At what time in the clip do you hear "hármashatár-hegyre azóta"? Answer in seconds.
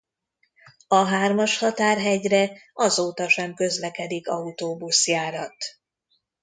1.03-3.29